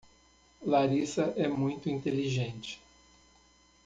Larissa 0.63 1.31
é 1.37 1.47
muito 1.47 1.87
inteligente. 1.87 2.79